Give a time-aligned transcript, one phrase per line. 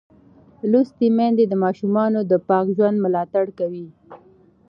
[0.71, 3.87] لوستې میندې د ماشومانو د پاک ژوند ملاتړ کوي.